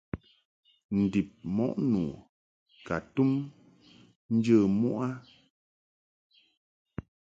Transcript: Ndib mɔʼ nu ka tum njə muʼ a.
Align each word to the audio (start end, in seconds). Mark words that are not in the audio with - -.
Ndib 0.99 1.29
mɔʼ 1.55 1.73
nu 1.91 2.01
ka 2.85 2.95
tum 3.13 3.31
njə 4.35 4.55
muʼ 4.79 4.97
a. 5.07 5.09